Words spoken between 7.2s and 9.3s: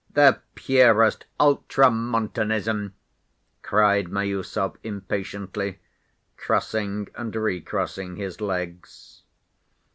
recrossing his legs.